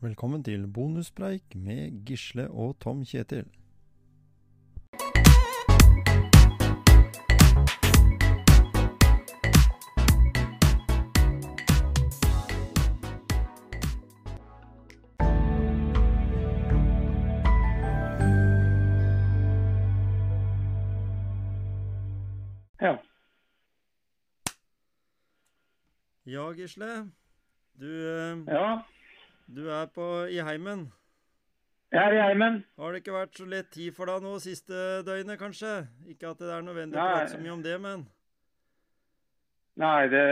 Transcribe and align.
Velkommen 0.00 0.44
til 0.44 0.66
bonuspreik 0.68 1.54
med 1.54 2.04
Gisle 2.04 2.50
og 2.50 2.76
Tom 2.80 3.04
Kjetil. 3.04 3.46
Ja. 22.80 22.96
Ja, 26.26 26.52
Gisle. 26.52 27.10
Du, 27.80 27.86
eh, 27.86 28.38
ja. 28.46 28.95
Du 29.46 29.68
er 29.70 29.86
på, 29.94 30.06
i 30.28 30.40
heimen. 30.42 30.86
Jeg 31.94 32.02
er 32.02 32.14
i 32.16 32.22
heimen. 32.28 32.56
Har 32.78 32.92
det 32.92 33.02
ikke 33.04 33.14
vært 33.14 33.36
så 33.38 33.46
lett 33.48 33.68
tid 33.70 33.94
for 33.94 34.10
deg 34.10 34.24
nå 34.24 34.34
siste 34.42 35.02
døgnet, 35.06 35.38
kanskje? 35.38 35.86
Ikke 36.10 36.32
at 36.32 36.40
det 36.42 36.50
er 36.50 36.64
nødvendig 36.66 36.98
å 36.98 37.04
prate 37.06 37.30
så 37.36 37.38
mye 37.40 37.54
om 37.54 37.62
det, 37.62 37.76
men 37.80 38.06
Nei, 39.76 40.06
det, 40.08 40.24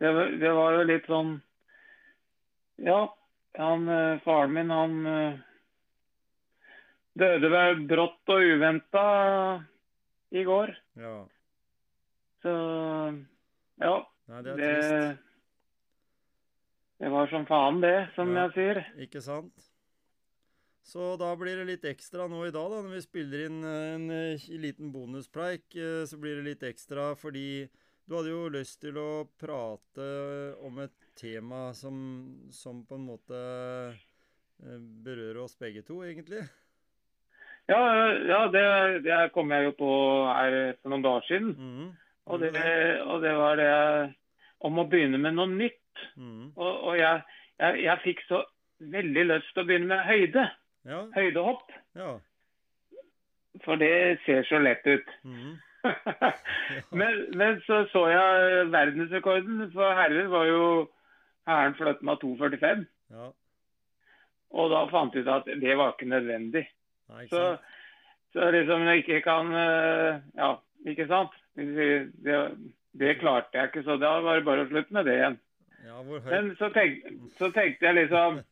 det, 0.00 0.10
var- 0.16 0.34
det 0.40 0.50
var 0.56 0.72
jo 0.78 0.84
litt 0.88 1.06
sånn 1.06 1.34
Ja, 2.80 3.00
han 3.60 3.88
eh, 3.92 4.20
faren 4.24 4.54
min, 4.56 4.70
han 4.72 4.94
eh, 5.06 5.40
døde 7.20 7.50
vel 7.52 7.82
brått 7.90 8.32
og 8.32 8.46
uventa 8.54 9.04
i 10.32 10.44
går. 10.46 10.72
ja. 10.96 11.16
Så 12.40 12.52
ja. 13.84 13.96
Nei, 14.30 14.38
det 14.46 14.52
er 14.52 14.56
Det, 14.56 14.68
trist. 14.80 15.24
Det 17.00 17.08
var 17.10 17.28
som 17.32 17.46
faen, 17.48 17.80
det, 17.80 18.10
som 18.14 18.28
Ja. 18.36 18.46
jeg 18.48 18.52
sier. 18.58 18.80
Ikke 19.06 19.22
sant? 19.24 19.68
Så 20.82 21.16
da 21.20 21.34
blir 21.36 21.56
det 21.60 21.66
litt 21.68 21.84
ekstra 21.84 22.26
nå 22.28 22.40
i 22.46 22.50
dag, 22.52 22.70
da, 22.72 22.80
når 22.82 22.94
vi 22.96 23.00
spiller 23.04 23.46
inn 23.46 23.58
eh, 23.64 23.94
en 23.94 24.10
eh, 24.10 24.46
liten 24.60 24.90
bonuspreik. 24.92 25.68
eh, 25.76 26.04
Så 26.08 26.18
blir 26.20 26.36
det 26.40 26.44
litt 26.48 26.62
ekstra 26.66 27.14
fordi 27.16 27.68
du 28.08 28.16
hadde 28.16 28.32
jo 28.32 28.48
lyst 28.50 28.80
til 28.82 28.96
å 28.98 29.28
prate 29.38 30.08
om 30.66 30.78
et 30.82 30.96
tema 31.20 31.72
som, 31.76 32.48
som 32.50 32.80
på 32.84 32.96
en 32.96 33.06
måte 33.06 33.42
berører 34.60 35.38
oss 35.44 35.54
begge 35.56 35.82
to, 35.86 36.00
egentlig. 36.04 36.42
Ja, 37.70 37.78
ja 38.26 38.40
det, 38.50 38.64
det 39.06 39.18
kom 39.32 39.52
jeg 39.54 39.68
jo 39.68 39.72
på 39.78 39.90
her 40.26 40.56
for 40.82 40.90
noen 40.92 41.04
dager 41.06 41.28
siden. 41.28 41.52
Mhm. 41.56 41.90
Og 42.30 42.40
det, 42.42 42.52
og 43.06 43.22
det 43.22 43.30
var 43.34 43.56
det 43.58 43.70
om 44.66 44.76
å 44.78 44.88
begynne 44.90 45.18
med 45.18 45.34
noe 45.34 45.48
nytt. 45.50 45.79
Mhm. 46.16 46.52
Og, 46.56 46.82
og 46.90 46.98
jeg, 46.98 47.22
jeg, 47.58 47.82
jeg 47.84 48.02
fikk 48.04 48.22
så 48.28 48.44
veldig 48.80 49.24
lyst 49.28 49.50
til 49.54 49.62
å 49.62 49.68
begynne 49.68 49.90
med 49.92 50.04
høyde. 50.08 50.46
Ja. 50.88 51.00
Høydehopp. 51.14 51.72
Ja. 51.98 52.12
For 53.64 53.80
det 53.80 54.20
ser 54.26 54.46
så 54.48 54.60
lett 54.62 54.86
ut. 54.86 55.10
Mhm. 55.24 55.58
men, 57.00 57.20
men 57.40 57.60
så 57.64 57.86
så 57.88 58.02
jeg 58.12 58.66
verdensrekorden, 58.72 59.62
for 59.72 59.94
herrer 59.96 60.26
var 60.28 60.44
jo 60.44 60.64
Hæren 61.48 61.74
fløt 61.74 62.02
med 62.04 62.20
2,45. 62.20 62.82
ja. 63.16 63.30
Og 64.50 64.66
da 64.70 64.80
fant 64.90 65.14
jeg 65.14 65.22
ut 65.24 65.30
at 65.32 65.46
det 65.62 65.76
var 65.78 65.94
ikke 65.94 66.08
nødvendig. 66.10 66.64
Nei, 67.08 67.22
ikke 67.24 67.36
Så, 67.36 67.44
så 68.34 68.50
liksom 68.50 68.82
jeg 68.88 69.04
ikke 69.04 69.20
kan 69.22 69.52
eh, 69.54 70.18
Ja, 70.36 70.50
ikke 70.90 71.06
sant? 71.06 71.36
Det, 71.56 72.10
det 72.98 73.18
klarte 73.22 73.56
jeg 73.58 73.70
ikke, 73.70 73.84
så 73.86 73.96
da 74.02 74.16
var 74.24 74.40
det 74.40 74.46
bare 74.48 74.64
å 74.66 74.68
slutte 74.70 74.94
med 74.96 75.06
det 75.06 75.14
igjen. 75.20 75.38
Ja, 75.86 76.02
Men 76.02 76.52
så, 76.58 76.68
tenk, 76.74 77.06
så 77.38 77.48
tenkte 77.54 77.86
jeg 77.88 77.96
liksom 78.02 78.42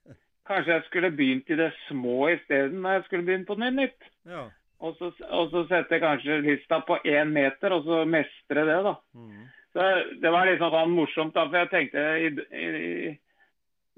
Kanskje 0.49 0.73
jeg 0.79 0.85
skulle 0.87 1.11
begynt 1.13 1.51
i 1.53 1.59
det 1.61 1.73
små 1.89 2.31
isteden 2.33 2.81
når 2.81 2.95
jeg 2.97 3.03
skulle 3.05 3.27
begynne 3.27 3.45
på 3.45 3.57
noe 3.61 3.69
nytt. 3.75 4.07
Ja. 4.25 4.47
Og 4.81 4.95
så, 4.97 5.11
og 5.29 5.51
så 5.53 5.65
sette 5.69 5.99
kanskje 6.01 6.39
lista 6.41 6.79
på 6.87 6.97
én 7.05 7.35
meter, 7.35 7.75
og 7.77 7.85
så 7.85 7.99
mestre 8.09 8.63
det, 8.65 8.79
da. 8.87 8.95
Mm. 9.13 9.43
Så 9.77 9.89
Det 10.23 10.33
var 10.33 10.49
litt 10.49 10.63
sånn 10.63 10.95
morsomt, 10.95 11.35
da, 11.37 11.45
for 11.51 11.59
jeg 11.59 11.71
tenkte 11.75 12.05
i, 12.25 12.31
i, 12.57 13.13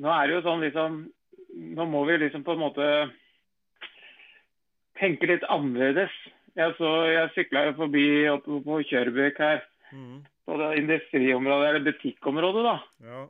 Nå 0.02 0.10
er 0.10 0.26
det 0.26 0.34
jo 0.40 0.42
sånn 0.48 0.64
liksom 0.64 0.98
Nå 1.76 1.86
må 1.92 2.02
vi 2.08 2.18
liksom 2.24 2.42
på 2.46 2.56
en 2.56 2.64
måte 2.64 2.88
tenke 5.00 5.26
litt 5.30 5.46
annerledes. 5.48 6.12
Jeg, 6.58 6.74
så, 6.78 6.90
jeg 7.08 7.30
sykla 7.34 7.68
jo 7.68 7.76
forbi 7.78 8.04
oppe 8.30 8.58
på 8.66 8.82
Kjørbøk 8.90 9.38
her, 9.42 9.62
Mhm. 9.90 10.18
På 10.50 10.56
det 10.58 10.70
industriområdet, 10.82 11.68
eller 11.68 11.84
butikkområdet, 11.86 12.64
da. 12.66 12.76
Ja. 13.06 13.20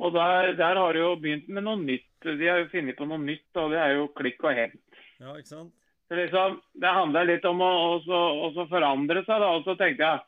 Og 0.00 0.14
der, 0.14 0.54
der 0.56 0.78
har 0.80 0.96
de 0.96 1.02
jo 1.02 1.10
begynt 1.20 1.48
med 1.52 1.66
noe 1.66 1.76
nytt. 1.82 2.06
De 2.24 2.46
har 2.48 2.62
jo 2.62 2.70
funnet 2.72 2.96
på 2.96 3.08
noe 3.10 3.20
nytt, 3.20 3.48
og 3.60 3.74
det 3.74 3.80
er 3.82 3.96
jo 3.98 4.08
klikk 4.16 4.40
og 4.46 4.56
hent. 4.56 4.80
ja, 5.20 5.34
ikke 5.36 5.50
sant? 5.50 5.74
Så 6.10 6.16
liksom, 6.18 6.56
det 6.82 6.90
handler 6.90 7.28
litt 7.28 7.44
om 7.46 7.60
å 7.62 7.70
også, 7.96 8.20
også 8.48 8.64
forandre 8.72 9.20
seg, 9.26 9.42
da. 9.44 9.50
Og 9.58 9.66
så 9.66 9.76
tenkte 9.78 10.08
jeg 10.08 10.24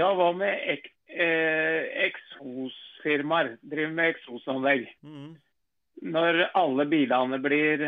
ja, 0.00 0.06
hva 0.16 0.30
med 0.36 0.62
ek, 0.72 0.86
eh, 1.12 2.06
eksosfirmaer? 2.06 3.56
Driver 3.60 3.92
med 3.98 4.14
eksosanlegg. 4.14 4.86
Mhm. 5.04 5.34
Når 6.12 6.42
alle 6.56 6.84
bilene 6.88 7.38
blir 7.40 7.86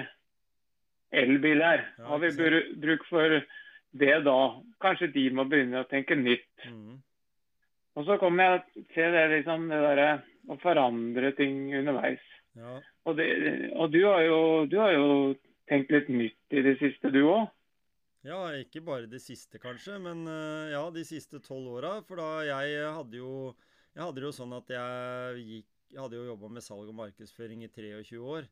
elbiler, 1.12 1.84
Ja, 1.98 2.06
har 2.08 2.18
vi 2.22 2.30
br 2.36 2.58
bruk 2.80 3.04
for 3.08 3.38
det 3.96 4.20
da? 4.26 4.38
Kanskje 4.82 5.10
de 5.14 5.28
må 5.34 5.46
begynne 5.48 5.82
å 5.82 5.88
tenke 5.90 6.16
nytt. 6.18 6.48
Mm. 6.68 6.98
Og 7.98 8.06
så 8.06 8.18
kommer 8.20 8.44
jeg 8.44 8.86
til 8.94 9.14
det 9.14 9.24
liksom, 9.32 9.68
det 9.72 9.78
derre 9.82 10.10
å 10.48 10.56
forandre 10.62 11.32
ting 11.38 11.68
underveis. 11.76 12.22
Ja. 12.58 12.78
Og, 13.08 13.16
det, 13.18 13.28
og 13.74 13.92
du, 13.94 14.02
har 14.06 14.22
jo, 14.24 14.40
du 14.70 14.76
har 14.80 14.92
jo 14.94 15.08
tenkt 15.70 15.92
litt 15.94 16.10
nytt 16.12 16.54
i 16.56 16.64
det 16.64 16.76
siste, 16.82 17.12
du 17.14 17.24
òg? 17.26 17.48
Ja, 18.26 18.40
ikke 18.58 18.82
bare 18.84 19.08
det 19.10 19.20
siste 19.22 19.60
kanskje, 19.62 19.96
men 20.02 20.24
eh, 20.28 20.72
ja, 20.74 20.82
de 20.92 21.04
siste 21.06 21.40
tolv 21.44 21.78
åra. 21.78 21.98
For 22.06 22.20
da 22.20 22.30
jeg 22.46 22.86
hadde 22.96 23.20
jo 23.20 23.54
Jeg 23.94 24.04
hadde 24.04 24.22
jo 24.22 24.32
sånn 24.34 24.52
at 24.54 24.68
jeg 24.70 25.44
gikk 25.46 25.68
Jeg 25.94 26.02
hadde 26.02 26.18
jo 26.18 26.26
jobba 26.28 26.50
med 26.52 26.62
salg 26.62 26.90
og 26.90 26.98
markedsføring 26.98 27.62
i 27.64 27.70
23 27.72 28.18
år. 28.20 28.48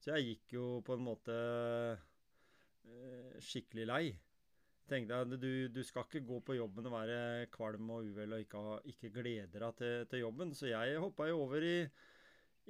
Så 0.00 0.14
jeg 0.16 0.26
gikk 0.30 0.56
jo 0.56 0.64
på 0.84 0.96
en 0.96 1.04
måte 1.04 1.36
eh, 2.88 3.36
skikkelig 3.44 3.86
lei. 3.86 4.04
Tenkte 4.90 5.18
jeg, 5.18 5.38
du, 5.38 5.52
du 5.70 5.82
skal 5.86 6.06
ikke 6.06 6.24
gå 6.26 6.38
på 6.46 6.56
jobben 6.58 6.88
og 6.88 6.94
være 6.96 7.48
kvalm 7.54 7.92
og 7.94 8.08
uvel 8.10 8.34
og 8.34 8.42
ikke, 8.42 8.62
ikke 8.90 9.12
glede 9.14 9.60
deg 9.62 9.76
til, 9.78 10.06
til 10.10 10.24
jobben. 10.24 10.54
Så 10.56 10.70
jeg 10.70 10.98
hoppa 11.02 11.28
jo 11.30 11.44
over 11.44 11.62
i, 11.62 11.76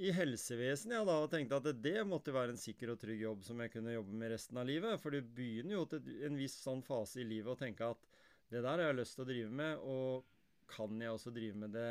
i 0.04 0.12
helsevesenet 0.14 0.98
ja, 0.98 1.04
da, 1.08 1.16
og 1.24 1.30
tenkte 1.32 1.60
at 1.62 1.70
det 1.80 2.04
måtte 2.08 2.34
være 2.36 2.54
en 2.54 2.60
sikker 2.60 2.92
og 2.92 3.00
trygg 3.00 3.24
jobb 3.24 3.46
som 3.46 3.62
jeg 3.64 3.72
kunne 3.72 3.96
jobbe 3.96 4.20
med 4.20 4.34
resten 4.34 4.60
av 4.60 4.68
livet. 4.68 5.00
For 5.00 5.16
du 5.16 5.24
begynner 5.24 5.78
jo 5.78 5.86
til 5.88 6.12
en 6.28 6.36
viss 6.40 6.58
sånn 6.60 6.84
fase 6.84 7.22
i 7.22 7.28
livet 7.28 7.54
å 7.54 7.60
tenke 7.60 7.88
at 7.94 8.10
det 8.50 8.60
der 8.64 8.74
har 8.74 8.90
jeg 8.90 8.98
lyst 8.98 9.16
til 9.16 9.24
å 9.24 9.30
drive 9.30 9.50
med, 9.62 9.82
og 9.86 10.26
kan 10.70 11.02
jeg 11.02 11.14
også 11.14 11.32
drive 11.34 11.58
med 11.58 11.72
det 11.74 11.90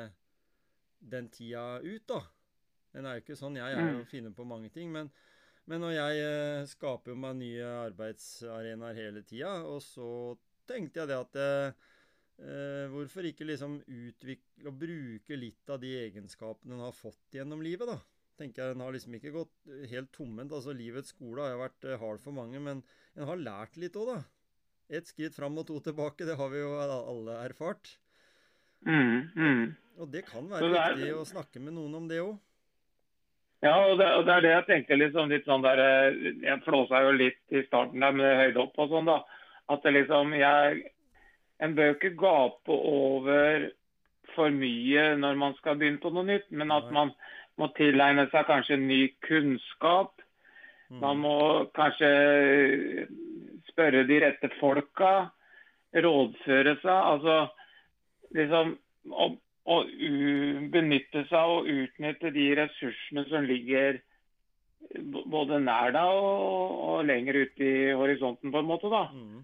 den 0.99 1.29
tida 1.31 1.79
ut, 1.79 2.05
da? 2.11 2.19
Den 2.93 3.05
er 3.07 3.17
jo 3.17 3.23
ikke 3.23 3.37
sånn. 3.39 3.57
Jeg 3.59 3.75
er 3.75 3.93
jo 3.93 4.05
finner 4.09 4.33
på 4.35 4.45
mange 4.47 4.71
ting, 4.73 4.91
men, 4.91 5.11
men 5.69 5.83
når 5.85 5.93
jeg 5.93 6.21
eh, 6.25 6.67
skaper 6.71 7.13
jo 7.13 7.19
meg 7.21 7.37
nye 7.39 7.69
arbeidsarenaer 7.85 8.97
hele 8.97 9.21
tida, 9.27 9.51
og 9.69 9.81
så 9.85 10.09
tenkte 10.69 11.01
jeg 11.03 11.09
det 11.11 11.17
at 11.19 11.39
eh, 11.39 11.89
eh, 12.41 12.85
hvorfor 12.93 13.27
ikke 13.29 13.47
liksom 13.47 13.79
utvikle 13.85 14.69
og 14.71 14.79
bruke 14.81 15.37
litt 15.37 15.69
av 15.69 15.81
de 15.83 15.93
egenskapene 16.07 16.77
en 16.77 16.87
har 16.87 16.95
fått 16.97 17.37
gjennom 17.37 17.61
livet, 17.65 17.89
da? 17.89 17.99
Tenker 18.39 18.63
jeg, 18.63 18.75
En 18.77 18.83
har 18.85 18.93
liksom 18.95 19.15
ikke 19.17 19.33
gått 19.35 19.71
helt 19.91 20.13
tomhendt. 20.15 20.53
Altså, 20.55 20.71
livets 20.71 21.11
skole 21.11 21.43
har 21.43 21.57
vært 21.59 21.85
eh, 21.89 21.99
hard 21.99 22.21
for 22.23 22.35
mange, 22.35 22.61
men 22.63 22.83
en 23.19 23.27
har 23.27 23.41
lært 23.41 23.77
litt 23.81 23.97
òg, 23.99 24.13
da. 24.13 24.19
Ett 24.89 25.09
skritt 25.11 25.35
fram 25.37 25.59
og 25.59 25.67
to 25.69 25.77
tilbake, 25.85 26.25
det 26.25 26.37
har 26.39 26.49
vi 26.49 26.63
jo 26.63 26.69
alle 26.81 27.35
erfart. 27.43 27.91
Mm, 28.87 29.27
mm. 29.35 29.65
Og 29.99 30.07
det 30.13 30.23
kan 30.29 30.47
være 30.49 30.69
det 30.71 30.79
er- 30.79 30.95
viktig 30.95 31.17
å 31.19 31.27
snakke 31.27 31.61
med 31.61 31.75
noen 31.75 31.99
om 31.99 32.07
det 32.09 32.21
òg. 32.23 32.37
Ja, 33.59 33.73
og 33.89 33.97
det, 33.99 34.07
og 34.15 34.23
det 34.27 34.33
er 34.33 34.45
det 34.45 34.51
jeg 34.53 34.67
tenkte 34.69 34.97
liksom 34.99 35.31
litt 35.33 35.47
sånn 35.47 35.65
der 35.65 35.81
eh, 35.83 36.19
Jeg 36.45 36.61
flåsa 36.63 37.01
jo 37.03 37.11
litt 37.17 37.41
i 37.51 37.65
starten 37.65 37.99
der 37.99 38.15
med 38.15 38.37
høydehopp 38.39 38.79
og 38.79 38.93
sånn, 38.93 39.09
da. 39.09 39.17
At 39.69 39.83
det 39.83 39.95
liksom 39.97 40.31
jeg 40.37 40.85
En 41.59 41.75
bør 41.75 41.97
ikke 41.97 42.15
gape 42.19 42.71
over 42.71 43.67
for 44.35 44.53
mye 44.53 45.09
når 45.19 45.41
man 45.41 45.55
skal 45.57 45.75
begynne 45.79 45.99
på 45.99 46.11
noe 46.13 46.23
nytt, 46.23 46.47
men 46.55 46.71
at 46.71 46.87
man 46.95 47.11
må 47.59 47.67
tilegne 47.75 48.27
seg 48.31 48.45
kanskje 48.47 48.77
ny 48.79 48.99
kunnskap. 49.25 50.13
Mm. 50.87 51.01
Man 51.01 51.19
må 51.25 51.35
kanskje 51.75 52.11
spørre 53.71 54.05
de 54.07 54.21
rette 54.23 54.51
folka. 54.61 55.11
Rådføre 55.91 56.77
seg. 56.79 56.95
Altså 56.95 57.35
liksom 58.37 58.77
å, 59.09 59.31
å 59.69 59.83
benytte 60.73 61.25
seg 61.29 61.53
og 61.53 61.67
utnytte 61.69 62.31
de 62.33 62.45
ressursene 62.57 63.23
som 63.29 63.45
ligger 63.45 63.99
både 65.29 65.59
nær 65.61 65.91
deg 65.93 66.09
og, 66.17 66.75
og 66.89 67.05
lenger 67.05 67.37
ute 67.43 67.65
i 67.67 67.91
horisonten, 67.93 68.51
på 68.53 68.61
en 68.63 68.69
måte. 68.69 68.89
da. 68.89 69.03
Mm. 69.13 69.43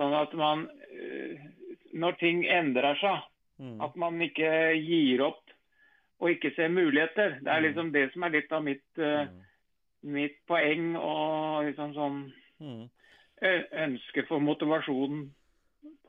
Sånn 0.00 0.16
at 0.18 0.34
man 0.38 0.66
eh, 0.92 1.38
Når 1.92 2.18
ting 2.20 2.44
endrer 2.48 2.96
seg, 3.00 3.28
Mm. 3.60 3.80
at 3.84 3.94
man 4.00 4.16
ikke 4.24 4.48
gir 4.80 5.20
opp 5.22 5.50
og 6.20 6.30
ikke 6.32 6.54
ser 6.56 6.68
muligheter. 6.72 7.36
Det 7.44 7.46
er 7.52 7.60
Mm. 7.60 7.66
liksom 7.66 7.92
det 7.92 8.12
som 8.12 8.22
er 8.24 8.30
litt 8.30 8.50
av 8.52 8.64
mitt, 8.64 8.98
eh, 8.98 9.26
Mm. 9.28 9.42
mitt 10.02 10.36
poeng 10.48 10.96
og 10.96 11.66
liksom 11.66 11.94
sånn 11.94 12.32
Mm. 12.60 12.88
ønske 13.42 14.26
for 14.26 14.40
motivasjon, 14.40 15.30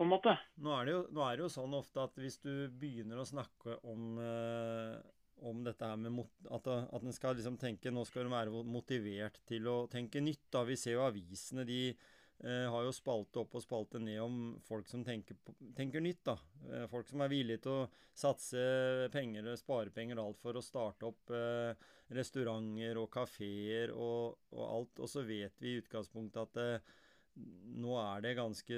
en 0.05 0.11
måte. 0.11 0.35
Nå 0.63 0.71
er, 0.75 0.87
det 0.87 0.95
jo, 0.95 1.01
er 1.25 1.37
det 1.37 1.45
jo 1.45 1.51
sånn 1.51 1.75
ofte 1.77 2.05
at 2.05 2.17
hvis 2.21 2.39
du 2.43 2.51
begynner 2.79 3.21
å 3.21 3.27
snakke 3.27 3.77
om, 3.89 4.17
eh, 4.21 4.97
om 5.49 5.63
dette 5.65 5.89
her 5.89 5.99
med 5.99 6.23
at, 6.49 6.67
at 6.67 7.03
en 7.03 7.15
skal 7.15 7.37
liksom 7.37 7.59
tenke 7.61 7.91
Nå 7.91 8.05
skal 8.07 8.27
en 8.27 8.35
være 8.35 8.63
motivert 8.67 9.41
til 9.49 9.67
å 9.71 9.77
tenke 9.91 10.23
nytt. 10.23 10.45
da. 10.53 10.65
Vi 10.67 10.77
ser 10.79 10.97
jo 10.97 11.05
avisene, 11.07 11.65
de 11.67 11.81
eh, 11.89 12.67
har 12.71 12.87
jo 12.87 12.95
spalte 12.95 13.41
opp 13.43 13.57
og 13.57 13.65
spalte 13.65 14.01
ned 14.03 14.21
om 14.23 14.39
folk 14.67 14.89
som 14.91 15.03
tenker, 15.05 15.37
tenker 15.77 16.03
nytt. 16.03 16.23
da. 16.29 16.37
Eh, 16.69 16.87
folk 16.91 17.09
som 17.09 17.23
er 17.23 17.33
villige 17.33 17.65
til 17.65 17.83
å 17.83 17.89
satse 18.13 19.09
penger 19.13 19.43
eller 19.43 19.59
sparepenger 19.59 20.19
og 20.19 20.31
alt 20.31 20.43
for 20.43 20.59
å 20.59 20.65
starte 20.65 21.09
opp 21.09 21.33
eh, 21.33 21.73
restauranter 22.13 22.99
og 23.01 23.09
kafeer 23.13 23.93
og, 23.95 24.43
og 24.53 24.67
alt. 24.67 25.05
Og 25.05 25.09
så 25.09 25.25
vet 25.27 25.57
vi 25.63 25.73
i 25.73 25.81
utgangspunktet 25.83 26.43
at 26.47 26.61
eh, 26.63 26.93
nå 27.35 27.95
er 27.99 28.21
det 28.21 28.35
ganske 28.37 28.77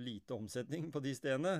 lite 0.00 0.34
omsetning 0.34 0.90
på 0.92 1.02
de 1.04 1.12
stedene. 1.14 1.54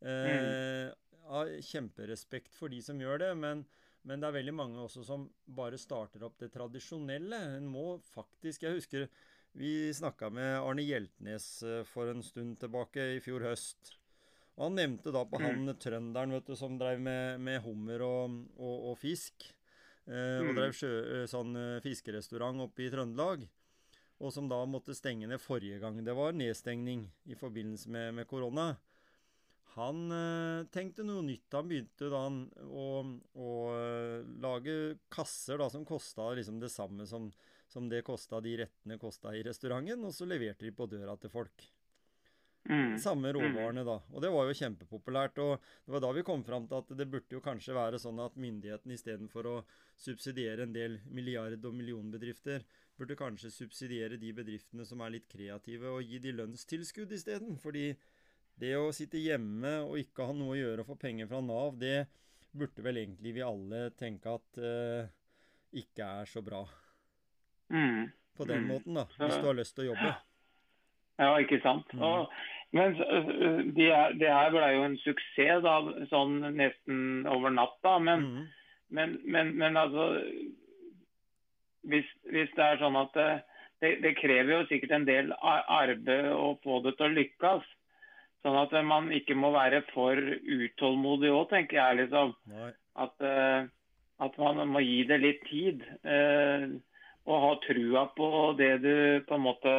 Eh, 0.00 0.88
har 1.28 1.50
kjemperespekt 1.60 2.54
for 2.56 2.72
de 2.72 2.80
som 2.84 3.00
gjør 3.02 3.20
det, 3.20 3.32
men, 3.36 3.64
men 4.08 4.20
det 4.22 4.28
er 4.30 4.36
veldig 4.38 4.54
mange 4.56 4.80
også 4.80 5.04
som 5.04 5.26
bare 5.44 5.78
starter 5.80 6.24
opp 6.24 6.38
det 6.40 6.52
tradisjonelle. 6.54 7.40
En 7.58 7.66
må 7.68 7.98
faktisk 8.14 8.64
Jeg 8.64 8.78
husker 8.78 9.08
vi 9.58 9.90
snakka 9.96 10.28
med 10.30 10.58
Arne 10.60 10.84
Hjeltnes 10.84 11.62
eh, 11.66 11.82
for 11.88 12.08
en 12.12 12.22
stund 12.24 12.58
tilbake 12.62 13.16
i 13.16 13.20
fjor 13.24 13.44
høst. 13.48 13.94
Og 14.58 14.68
han 14.68 14.78
nevnte 14.78 15.12
da 15.14 15.22
på 15.28 15.38
han 15.42 15.68
trønderen 15.78 16.32
vet 16.34 16.48
du, 16.48 16.56
som 16.58 16.78
drev 16.80 17.00
med, 17.02 17.38
med 17.44 17.60
hummer 17.62 18.02
og, 18.06 18.40
og, 18.56 18.90
og 18.92 18.98
fisk. 18.98 19.46
Eh, 20.08 20.40
og 20.40 20.48
Mm. 20.48 20.56
drev 20.56 20.72
sjø, 20.72 20.90
eh, 21.20 21.26
sånn 21.28 21.52
eh, 21.58 21.80
fiskerestaurant 21.84 22.64
oppe 22.64 22.86
i 22.86 22.90
Trøndelag. 22.92 23.44
Og 24.18 24.32
som 24.34 24.48
da 24.50 24.58
måtte 24.66 24.96
stenge 24.98 25.28
ned 25.30 25.40
forrige 25.42 25.78
gang 25.82 26.00
det 26.04 26.14
var 26.18 26.34
nedstengning 26.34 27.06
i 27.30 27.36
forbindelse 27.38 27.90
med, 27.94 28.14
med 28.18 28.26
korona. 28.30 28.72
Han 29.76 30.10
eh, 30.10 30.66
tenkte 30.74 31.04
noe 31.06 31.22
nytt. 31.22 31.46
Han 31.54 31.68
begynte 31.70 32.10
da 32.10 32.24
han 32.24 32.40
å, 32.66 32.88
å 33.38 33.50
eh, 33.76 34.26
lage 34.42 34.76
kasser 35.12 35.60
da 35.62 35.68
som 35.70 35.86
kosta 35.86 36.32
liksom 36.34 36.58
det 36.58 36.72
samme 36.74 37.06
som, 37.06 37.28
som 37.70 37.86
det 37.90 38.02
kosta 38.06 38.40
de 38.42 38.56
rettene 38.64 38.98
kosta 38.98 39.36
i 39.36 39.44
restauranten, 39.46 40.02
og 40.08 40.14
så 40.16 40.26
leverte 40.26 40.66
de 40.66 40.74
på 40.74 40.88
døra 40.90 41.14
til 41.20 41.30
folk. 41.30 41.68
Mm. 42.68 42.98
Samme 43.00 43.30
råvarene, 43.32 43.84
da. 43.86 43.96
Og 44.12 44.20
det 44.22 44.32
var 44.32 44.48
jo 44.48 44.56
kjempepopulært. 44.58 45.38
Og 45.40 45.62
det 45.86 45.94
var 45.94 46.02
da 46.04 46.10
vi 46.16 46.24
kom 46.26 46.42
fram 46.44 46.66
til 46.68 46.82
at 46.82 46.90
det 46.98 47.06
burde 47.08 47.38
jo 47.38 47.44
kanskje 47.44 47.76
være 47.76 48.00
sånn 48.02 48.18
at 48.20 48.36
myndighetene 48.40 48.98
istedenfor 48.98 49.48
å 49.48 49.56
subsidiere 50.00 50.66
en 50.66 50.74
del 50.74 50.98
milliard- 51.06 51.64
og 51.64 51.76
millionbedrifter, 51.78 52.66
burde 52.98 53.16
kanskje 53.18 53.50
subsidiere 53.54 54.18
de 54.18 54.32
bedriftene 54.34 54.84
som 54.86 55.00
er 55.06 55.10
litt 55.14 55.28
kreative, 55.30 55.92
og 55.94 56.02
gi 56.02 56.18
de 56.18 56.32
lønnstilskudd 56.34 57.12
isteden. 57.14 57.56
Fordi 57.62 57.92
det 58.58 58.72
å 58.76 58.88
sitte 58.92 59.20
hjemme 59.22 59.76
og 59.86 59.98
ikke 60.00 60.26
ha 60.26 60.32
noe 60.34 60.56
å 60.56 60.58
gjøre 60.58 60.82
og 60.82 60.88
få 60.90 60.96
penger 60.98 61.28
fra 61.30 61.40
Nav, 61.40 61.76
det 61.78 62.08
burde 62.58 62.82
vel 62.82 62.96
egentlig 63.04 63.34
vi 63.36 63.44
alle 63.46 63.90
tenke 63.94 64.32
at 64.34 64.58
eh, 64.58 65.08
ikke 65.78 66.08
er 66.22 66.26
så 66.26 66.42
bra. 66.42 66.64
Mm. 67.70 68.08
På 68.36 68.46
den 68.48 68.62
Mm. 68.64 68.68
måten, 68.72 68.94
da. 68.94 69.04
Hvis 69.18 69.38
du 69.42 69.46
har 69.46 69.54
lyst 69.58 69.74
til 69.76 69.84
å 69.86 69.92
jobbe. 69.92 70.14
Ja, 71.18 71.32
ikke 71.42 71.60
sant. 71.62 71.86
Mm. 71.92 72.02
Og, 72.02 72.28
men 72.72 72.94
er, 72.94 74.12
det 74.18 74.28
her 74.30 74.50
ble 74.54 74.68
jo 74.74 74.84
en 74.86 74.96
suksess 75.02 75.62
da, 75.64 75.78
sånn 76.10 76.38
nesten 76.56 77.26
over 77.26 77.50
natta. 77.50 77.98
Men, 77.98 78.20
Mhm. 78.22 78.48
men, 78.90 79.18
men, 79.24 79.54
men 79.58 79.76
altså 79.76 80.04
hvis, 81.88 82.08
hvis 82.28 82.52
det 82.56 82.64
er 82.64 82.80
sånn 82.80 82.98
at 83.00 83.14
det, 83.16 83.28
det, 83.82 83.92
det 84.04 84.14
krever 84.18 84.54
jo 84.54 84.66
sikkert 84.68 84.94
en 84.96 85.06
del 85.08 85.32
arbeid 85.40 86.30
å 86.34 86.54
få 86.64 86.80
det 86.84 86.96
til 86.98 87.08
å 87.08 87.16
lykkes. 87.16 87.66
Sånn 88.44 88.58
at 88.60 88.74
man 88.86 89.10
ikke 89.14 89.34
må 89.38 89.50
være 89.54 89.82
for 89.92 90.18
utålmodig 90.18 91.30
òg, 91.34 91.48
tenker 91.50 91.80
jeg. 91.80 91.96
liksom. 92.04 92.34
At, 92.98 93.14
eh, 93.24 93.66
at 94.24 94.38
man 94.38 94.62
må 94.70 94.82
gi 94.84 95.02
det 95.08 95.18
litt 95.22 95.42
tid. 95.50 95.82
eh, 96.04 96.68
og 97.28 97.42
ha 97.44 97.50
trua 97.60 98.06
på 98.16 98.28
det 98.56 98.78
du 98.80 98.94
på 99.28 99.36
en 99.36 99.44
måte 99.44 99.72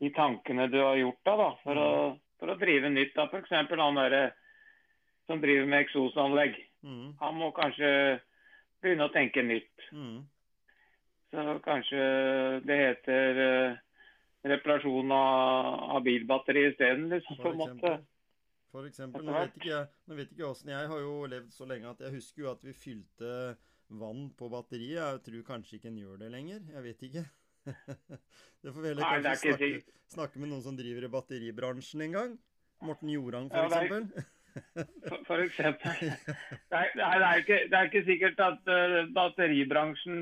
De 0.00 0.08
tankene 0.10 0.66
du 0.72 0.78
har 0.80 0.96
gjort 0.96 1.20
da, 1.24 1.34
da 1.38 1.48
for, 1.62 1.78
å, 1.78 1.90
for 2.40 2.50
å 2.50 2.56
drive 2.58 2.88
nytt. 2.90 3.12
da. 3.14 3.28
F.eks. 3.30 3.52
han 3.70 3.98
derre 4.00 4.24
som 5.28 5.40
driver 5.40 5.68
med 5.70 5.84
eksosanlegg. 5.84 6.56
Mm. 6.84 7.14
Han 7.20 7.36
må 7.38 7.50
kanskje 7.56 7.90
begynne 8.82 9.06
å 9.06 9.12
tenke 9.14 9.44
nytt. 9.46 9.86
Mhm. 9.92 10.24
Så 11.34 11.58
kanskje 11.64 12.00
det 12.68 12.76
heter 12.78 13.40
eh, 13.44 13.78
reparasjon 14.54 15.12
av, 15.12 15.68
av 15.96 16.02
bilbatteri 16.06 16.68
isteden, 16.70 17.08
liksom. 17.10 17.38
På 17.42 17.50
en 17.50 17.58
måte. 17.58 17.94
For 18.74 18.86
eksempel, 18.88 19.22
nå 19.22 19.34
vet 19.36 19.54
ikke 19.54 19.70
jeg 19.70 19.86
nå 20.10 20.16
vet 20.18 20.32
ikke 20.34 20.46
åssen 20.48 20.72
Jeg 20.72 20.88
har 20.90 20.98
jo 20.98 21.12
levd 21.30 21.52
så 21.54 21.66
lenge 21.70 21.92
at 21.92 22.00
jeg 22.02 22.16
husker 22.16 22.42
jo 22.42 22.48
at 22.50 22.64
vi 22.66 22.74
fylte 22.74 23.30
vann 24.00 24.28
på 24.34 24.48
batteriet. 24.50 24.98
Jeg 24.98 25.22
tror 25.28 25.46
kanskje 25.52 25.78
ikke 25.78 25.90
en 25.92 26.00
gjør 26.02 26.18
det 26.24 26.30
lenger. 26.34 26.62
Jeg 26.74 26.86
vet 26.88 27.04
ikke. 27.08 27.24
det 28.62 28.72
får 28.74 28.80
vi 28.80 28.90
heller 28.90 29.06
Nei, 29.06 29.12
er 29.20 29.26
kanskje 29.28 29.52
ikke 29.54 29.68
snakke, 29.68 29.98
snakke 30.16 30.42
med 30.42 30.50
noen 30.52 30.64
som 30.66 30.78
driver 30.78 31.06
i 31.06 31.12
batteribransjen 31.14 32.06
en 32.08 32.18
gang. 32.18 32.34
Morten 32.84 33.12
Jorang, 33.14 33.50
for 33.50 33.62
er- 33.62 33.90
eksempel. 33.90 34.08
For, 34.54 35.16
for 35.26 35.40
eksempel. 35.42 35.96
Det 35.98 36.78
er, 36.78 36.90
det, 36.94 37.02
er, 37.02 37.22
er 37.26 37.40
ikke, 37.40 37.56
det 37.66 37.74
er 37.74 37.88
ikke 37.88 38.02
sikkert 38.06 38.42
at 38.44 38.68
eh, 38.70 39.00
batteribransjen 39.16 40.20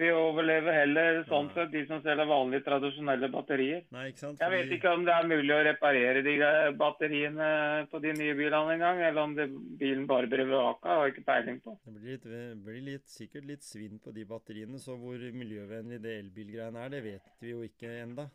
vil 0.00 0.14
overlever 0.16 0.72
heller, 0.72 1.18
sånn 1.28 1.50
sett, 1.52 1.68
de 1.72 1.82
som 1.88 1.98
selger 2.00 2.24
vanlige, 2.30 2.64
tradisjonelle 2.64 3.28
batterier. 3.32 3.82
Nei, 3.92 4.06
ikke 4.08 4.22
sant? 4.22 4.40
Jeg 4.40 4.50
vet 4.54 4.70
ikke 4.78 4.92
om 4.96 5.02
det 5.04 5.12
er 5.12 5.26
mulig 5.28 5.52
å 5.52 5.58
reparere 5.66 6.22
de 6.24 6.32
eh, 6.40 6.70
batteriene 6.80 7.48
på 7.92 8.00
de 8.00 8.14
nye 8.16 8.36
bilene 8.38 8.72
engang, 8.78 9.02
eller 9.04 9.20
om 9.26 9.34
det, 9.36 9.48
bilen 9.82 10.06
bare 10.08 10.30
blir 10.32 10.46
vraka. 10.48 10.96
Har 11.02 11.12
ikke 11.12 11.26
peiling 11.28 11.60
på. 11.60 11.76
Det 11.84 11.92
blir, 11.98 12.14
litt, 12.16 12.62
blir 12.64 12.80
litt, 12.86 13.04
sikkert 13.12 13.44
litt 13.50 13.66
svinn 13.68 14.00
på 14.00 14.14
de 14.16 14.24
batteriene, 14.32 14.80
så 14.80 14.96
hvor 14.96 15.20
miljøvennlig 15.42 16.00
det 16.04 16.16
elbilgreiene 16.22 16.86
er, 16.86 16.94
det 16.96 17.02
vet 17.10 17.36
vi 17.44 17.52
jo 17.52 17.60
ikke 17.68 17.92
enda. 18.06 18.30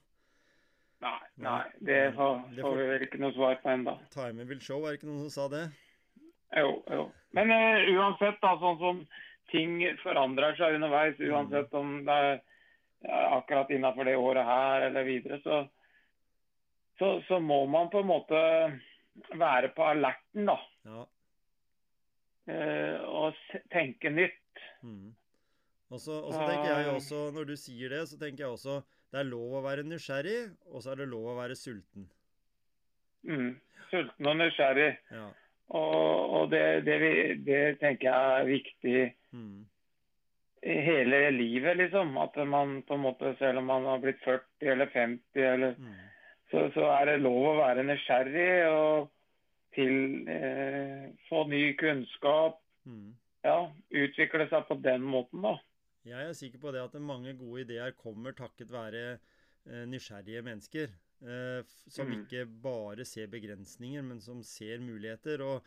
Nei, 1.01 1.17
Nei, 1.45 1.59
det 1.85 1.97
har, 2.17 2.39
det 2.53 2.61
får 2.61 2.71
får- 2.71 2.77
vi 2.79 2.85
vel 2.91 3.03
ikke 3.05 3.19
noe 3.21 3.33
svar 3.35 3.59
på 3.61 3.69
enda. 3.69 3.97
Time 4.13 4.45
will 4.49 4.61
show, 4.65 4.85
er 4.85 4.93
det 4.95 5.01
ikke 5.01 5.09
noen 5.09 5.25
som 5.27 5.33
sa 5.33 5.49
det? 5.53 5.65
Jo, 6.57 6.71
jo. 6.89 7.03
Men 7.37 7.51
uh, 7.51 7.89
uansett, 7.97 8.37
da, 8.41 8.53
sånn 8.61 8.77
som 8.81 9.01
ting 9.51 9.79
forandrer 10.03 10.57
seg 10.59 10.77
underveis, 10.77 11.19
uansett 11.19 11.73
om 11.77 11.99
det 12.07 12.17
er 12.17 12.39
akkurat 13.37 13.69
innafor 13.71 14.07
det 14.07 14.17
året 14.17 14.45
her 14.47 14.87
eller 14.89 15.05
videre, 15.07 15.39
så, 15.43 15.61
så, 16.99 17.11
så 17.27 17.39
må 17.39 17.61
man 17.71 17.91
på 17.93 18.01
en 18.01 18.09
måte 18.09 18.41
være 19.37 19.71
på 19.75 19.85
alerten, 19.85 20.49
da. 20.49 20.57
Ja. 20.87 21.05
Eh, 22.47 23.07
og 23.07 23.37
tenke 23.73 24.11
nytt. 24.13 24.61
Mm. 24.81 25.15
Og 25.91 26.01
så 26.03 26.19
tenker 26.33 26.69
jeg 26.73 26.91
også, 26.91 27.27
når 27.35 27.51
du 27.51 27.55
sier 27.59 27.93
det, 27.93 28.03
så 28.09 28.19
tenker 28.19 28.45
jeg 28.45 28.55
også 28.57 28.81
det 29.07 29.21
er 29.21 29.29
lov 29.29 29.53
å 29.55 29.63
være 29.63 29.85
nysgjerrig, 29.87 30.39
og 30.67 30.83
så 30.83 30.91
er 30.91 31.01
det 31.01 31.11
lov 31.13 31.29
å 31.31 31.37
være 31.37 31.55
sulten. 31.55 32.09
Mm. 33.23 33.53
Sulten 33.87 34.27
og 34.27 34.35
nysgjerrig. 34.41 34.89
Ja. 35.15 35.29
Og, 35.69 36.29
og 36.39 36.51
det, 36.51 36.85
det, 36.85 36.97
det 37.45 37.63
tenker 37.81 38.07
jeg 38.07 38.41
er 38.41 38.45
viktig 38.51 38.99
Mm. 39.35 39.65
hele 40.63 41.17
livet, 41.35 41.77
liksom. 41.77 42.15
At 42.17 42.35
man 42.47 42.81
på 42.87 42.95
en 42.95 43.03
måte, 43.03 43.35
selv 43.39 43.59
om 43.61 43.67
man 43.69 43.83
har 43.85 43.99
blitt 44.03 44.21
40 44.23 44.71
eller 44.71 44.89
50 44.93 45.43
eller 45.53 45.75
Mm. 45.77 45.93
så, 46.51 46.69
så 46.73 46.87
er 46.95 47.05
det 47.05 47.21
lov 47.21 47.43
å 47.51 47.57
være 47.59 47.83
nysgjerrig 47.83 48.67
og 48.71 49.09
til 49.75 50.27
eh, 50.31 51.11
få 51.29 51.43
ny 51.51 51.73
kunnskap. 51.77 52.61
Mm. 52.85 53.13
Ja, 53.43 53.67
utvikle 53.91 54.47
seg 54.49 54.65
på 54.67 54.79
den 54.81 55.01
måten, 55.03 55.41
da. 55.43 55.57
Jeg 56.07 56.29
er 56.29 56.33
sikker 56.33 56.59
på 56.63 56.71
det 56.71 56.81
at 56.81 56.95
mange 57.03 57.33
gode 57.37 57.61
ideer 57.67 57.91
kommer 57.91 58.31
takket 58.31 58.71
være 58.71 59.19
eh, 59.67 59.83
nysgjerrige 59.85 60.41
mennesker. 60.41 60.87
Eh, 61.21 61.63
som 61.89 62.07
Mm. 62.07 62.21
ikke 62.21 62.45
bare 62.45 63.05
ser 63.05 63.27
begrensninger, 63.27 64.03
men 64.05 64.19
som 64.21 64.43
ser 64.43 64.79
muligheter. 64.79 65.41
Og 65.41 65.63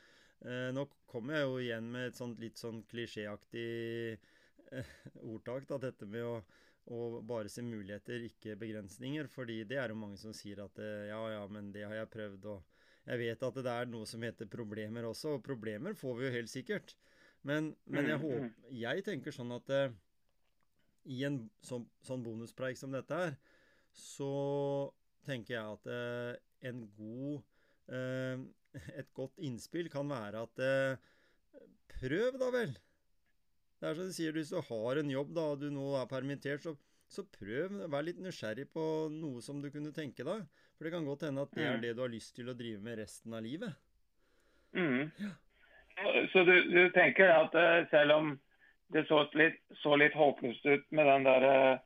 eh, 0.46 0.70
nå 0.74 0.84
kommer 1.10 1.34
jeg 1.40 1.46
jo 1.48 1.58
igjen 1.58 1.90
med 1.90 2.06
et 2.10 2.18
sånt 2.18 2.38
litt 2.42 2.60
sånn 2.60 2.82
klisjéaktig 2.90 4.18
eh, 4.72 4.92
ordtak. 5.32 5.66
da, 5.68 5.78
Dette 5.82 6.06
med 6.06 6.22
å, 6.22 6.36
å 6.94 7.20
bare 7.26 7.50
se 7.50 7.62
muligheter, 7.66 8.22
ikke 8.30 8.56
begrensninger. 8.60 9.26
fordi 9.28 9.64
det 9.64 9.78
er 9.82 9.90
jo 9.94 9.98
mange 10.02 10.18
som 10.22 10.32
sier 10.36 10.62
at 10.64 10.78
ja, 10.78 11.20
ja, 11.34 11.46
men 11.50 11.72
det 11.74 11.86
har 11.88 11.94
jeg 11.98 12.12
prøvd. 12.14 12.46
og 12.54 12.62
jeg 13.10 13.18
vet 13.18 13.42
at 13.42 13.54
det 13.64 13.72
er 13.72 13.86
noe 13.90 14.06
som 14.06 14.22
heter 14.22 14.46
problemer 14.46 15.06
også, 15.08 15.36
og 15.38 15.42
problemer 15.42 15.94
får 15.98 16.16
vi 16.18 16.26
jo 16.28 16.34
helt 16.36 16.50
sikkert. 16.52 16.94
Men, 17.42 17.74
men 17.88 18.06
jeg, 18.06 18.18
Mm, 18.20 18.22
håper, 18.22 18.46
mm. 18.46 18.72
jeg 18.76 19.04
tenker 19.06 19.32
sånn 19.32 19.52
at 19.56 19.70
i 21.10 21.22
en 21.26 21.36
sånn, 21.64 21.86
sånn 22.04 22.22
bonuspreik 22.24 22.76
som 22.78 22.92
dette 22.94 23.16
her, 23.16 23.36
så 23.96 24.30
tenker 25.26 25.56
jeg 25.56 25.76
at 25.76 25.88
eh, 25.90 26.34
en 26.70 26.84
god 26.96 27.42
eh, 27.92 28.42
Et 29.00 29.08
godt 29.16 29.38
innspill 29.42 29.88
kan 29.90 30.06
være 30.10 30.44
at 30.46 30.60
eh, 30.62 31.00
prøv 31.90 32.36
da 32.38 32.50
vel. 32.54 32.76
Det 33.80 33.88
er 33.88 33.96
som 33.98 34.06
de 34.06 34.14
sier, 34.14 34.32
hvis 34.36 34.52
du 34.52 34.60
har 34.62 35.00
en 35.00 35.10
jobb 35.10 35.32
da, 35.34 35.46
og 35.54 35.60
du 35.62 35.70
nå 35.74 35.88
er 35.98 36.06
permittert, 36.10 36.62
så, 36.62 36.76
så 37.10 37.24
prøv. 37.34 37.80
Vær 37.90 38.04
litt 38.06 38.20
nysgjerrig 38.22 38.68
på 38.70 38.84
noe 39.10 39.42
som 39.42 39.58
du 39.62 39.70
kunne 39.74 39.90
tenke 39.96 40.22
deg. 40.26 40.44
For 40.76 40.86
det 40.86 40.92
kan 40.94 41.08
godt 41.08 41.24
hende 41.26 41.42
at 41.42 41.54
det 41.56 41.64
er 41.66 41.76
Mm. 41.76 41.82
det 41.82 41.94
du 41.96 42.02
har 42.04 42.12
lyst 42.12 42.36
til 42.36 42.48
å 42.52 42.54
drive 42.56 42.78
med 42.84 43.00
resten 43.02 43.34
av 43.34 43.42
livet. 43.42 43.74
Mm. 44.76 45.10
Ja. 45.18 45.32
Så 46.32 46.44
du, 46.46 46.54
du 46.70 46.82
tenker 46.94 47.32
at 47.34 47.56
eh, 47.58 47.88
selv 47.90 48.14
om 48.20 48.30
det 48.94 49.02
så 49.10 49.24
litt, 49.34 49.58
så 49.82 49.96
litt 49.98 50.14
håpløst 50.16 50.64
ut 50.66 50.86
med 50.94 51.10
den 51.10 51.26
der 51.26 51.80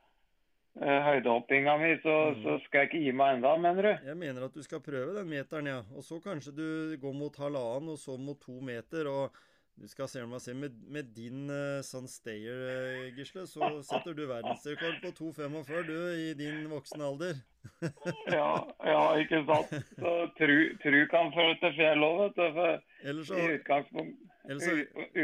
høydehoppinga 0.75 1.77
mi, 1.79 1.93
så, 2.03 2.13
mm. 2.35 2.39
så 2.43 2.55
skal 2.65 2.81
jeg 2.81 2.89
ikke 2.89 3.03
gi 3.05 3.11
meg 3.15 3.37
enda, 3.37 3.55
mener 3.63 3.87
du? 3.87 4.07
Jeg 4.09 4.19
mener 4.19 4.47
at 4.49 4.55
du 4.55 4.63
skal 4.65 4.83
prøve 4.83 5.15
den 5.15 5.29
meteren, 5.31 5.69
ja. 5.71 5.81
Og 5.95 6.03
så 6.03 6.19
kanskje 6.23 6.51
du 6.57 6.67
går 6.99 7.13
mot 7.15 7.37
halvannen, 7.39 7.93
og 7.93 7.99
så 8.01 8.17
mot 8.19 8.39
to 8.43 8.59
meter. 8.59 9.07
Og 9.07 9.37
du 9.75 9.87
skal 9.87 10.07
se 10.07 10.21
om 10.23 10.31
jeg 10.31 10.41
ser 10.41 10.55
med, 10.55 10.75
med 10.87 11.09
din 11.15 11.49
uh, 11.51 11.83
sånn 11.83 12.07
stayer, 12.07 12.61
uh, 12.63 13.07
Gisle, 13.15 13.43
så 13.47 13.67
setter 13.83 14.15
du 14.15 14.23
verdensrekord 14.29 15.01
på 15.03 15.11
2,45 15.17 15.81
du 15.89 15.97
i 16.15 16.29
din 16.39 16.63
voksne 16.71 17.03
alder. 17.11 17.41
Ja, 18.31 18.51
ja 18.85 19.01
ikke 19.19 19.41
sant. 19.47 19.73
Så 19.99 20.13
tru, 20.37 20.55
tru 20.83 20.99
kan 21.11 21.31
føre 21.35 21.57
til 21.63 21.75
fjell 21.79 22.07
òg, 22.07 22.21
vet 22.21 22.39
du. 22.39 22.45
For 22.55 23.23
så, 23.27 23.39
i 23.39 23.57
utgangspunkt, 23.57 24.23
så 24.63 24.75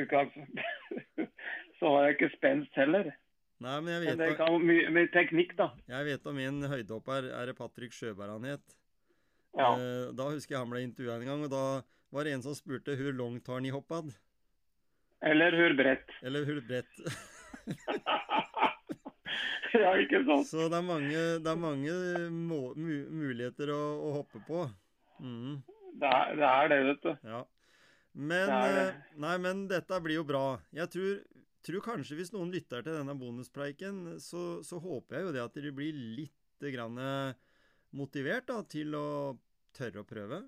utgangspunkt 0.01 0.63
så 1.79 1.93
var 1.95 2.07
jeg 2.07 2.17
ikke 2.17 2.31
spenst 2.35 2.81
heller. 2.81 3.11
Nei, 3.61 3.75
men 3.85 3.93
jeg 3.93 4.05
Men 4.07 4.17
det 4.17 4.27
vet, 4.31 4.37
kan 4.39 4.63
mye 4.65 4.89
med 4.95 5.11
teknikk, 5.13 5.51
da. 5.59 5.67
jeg 5.91 6.05
vet 6.07 6.23
om 6.31 6.37
min 6.39 6.63
høydehopper, 6.65 7.27
er 7.29 7.51
det 7.51 7.53
Patrick 7.59 7.93
Sjøberg 7.93 8.31
han 8.33 8.47
het. 8.49 8.73
Ja. 9.53 9.67
Eh, 9.75 10.07
da 10.17 10.29
husker 10.31 10.55
jeg 10.55 10.63
han 10.63 10.71
ble 10.71 10.81
intervjua 10.87 11.19
en 11.19 11.27
gang, 11.29 11.43
og 11.45 11.51
da 11.53 11.61
var 12.11 12.25
det 12.25 12.33
en 12.33 12.41
som 12.45 12.55
spurte 12.57 12.95
hvor 12.97 13.13
langt 13.19 13.45
har 13.51 13.59
han 13.59 13.67
i 13.69 13.73
hoppad? 13.75 14.09
Eller 15.21 15.53
hvor 15.53 15.75
bredt. 15.77 16.09
Eller 16.25 16.47
hvor 16.47 16.57
bredt? 16.65 17.03
ja, 19.77 19.91
ikke 20.01 20.21
sant. 20.27 20.47
Så 20.49 20.65
det 20.71 20.77
er 20.79 20.85
mange, 20.85 21.21
det 21.45 21.51
er 21.51 21.59
mange 21.59 21.93
må, 22.33 22.61
muligheter 22.75 23.71
å, 23.75 23.81
å 24.09 24.13
hoppe 24.19 24.41
på. 24.47 24.65
Mm. 25.21 25.59
Det 26.01 26.09
er, 26.09 26.33
det 26.39 26.47
er 26.49 26.71
det, 26.71 26.79
vet 26.89 27.05
du. 27.05 27.11
Ja. 27.29 27.41
Men, 28.11 28.49
Det 28.49 28.71
det. 28.75 28.87
eh, 28.87 29.19
nei, 29.23 29.35
men 29.39 29.61
dette 29.71 29.99
blir 30.03 30.17
jo 30.19 30.25
bra. 30.27 30.43
Jeg 30.75 30.89
tror, 30.91 31.21
tror 31.65 31.83
kanskje 31.85 32.17
hvis 32.19 32.33
noen 32.33 32.51
lytter 32.53 32.83
til 32.85 32.97
denne 32.97 33.15
bonuspreiken, 33.17 34.17
så, 34.23 34.61
så 34.65 34.79
håper 34.81 35.17
jeg 35.17 35.27
jo 35.27 35.35
det 35.35 35.43
at 35.43 35.57
dere 35.57 35.73
blir 35.75 35.97
litt 36.19 36.67
grann 36.73 36.97
eh, 37.01 37.37
motivert 37.97 38.47
da, 38.49 38.61
til 38.69 38.95
å 38.97 39.07
tørre 39.75 40.03
å 40.03 40.07
prøve. 40.07 40.41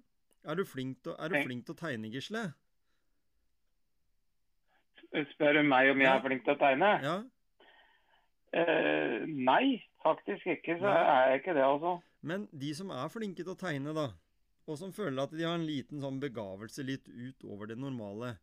Er 0.43 0.59
du 0.59 0.65
flink 0.67 1.03
til, 1.05 1.15
er 1.17 1.31
du 1.31 1.39
flink 1.45 1.65
til 1.67 1.75
å 1.75 1.79
tegne, 1.79 2.11
Gisle? 2.13 2.47
Spør 5.33 5.59
du 5.59 5.63
meg 5.67 5.91
om 5.93 6.01
jeg 6.01 6.09
er 6.09 6.23
flink 6.25 6.43
til 6.45 6.55
å 6.55 6.61
tegne? 6.61 6.89
Ja? 7.03 7.15
Eh, 8.53 9.23
nei, 9.25 9.77
faktisk 10.03 10.49
ikke. 10.55 10.77
Så 10.81 10.89
Nei. 10.89 10.97
er 11.13 11.29
jeg 11.31 11.41
ikke 11.41 11.55
det, 11.57 11.65
altså. 11.65 11.93
Men 12.23 12.47
de 12.51 12.73
som 12.77 12.91
er 12.93 13.13
flinke 13.13 13.43
til 13.43 13.53
å 13.53 13.59
tegne, 13.59 13.93
da, 13.97 14.07
og 14.63 14.79
som 14.79 14.93
føler 14.95 15.25
at 15.25 15.33
de 15.35 15.45
har 15.45 15.57
en 15.57 15.67
liten 15.67 16.01
sånn 16.03 16.21
begavelse 16.23 16.85
litt 16.87 17.09
utover 17.09 17.71
det 17.71 17.79
normale, 17.79 18.35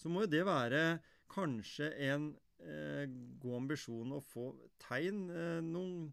så 0.00 0.08
må 0.08 0.24
jo 0.24 0.32
det 0.32 0.44
være 0.48 0.84
kanskje 1.30 1.90
en 2.10 2.30
eh, 2.64 3.04
god 3.42 3.62
ambisjon 3.62 4.16
å 4.16 4.22
få 4.24 4.50
tegn 4.82 5.24
eh, 5.30 5.60
noen 5.64 6.10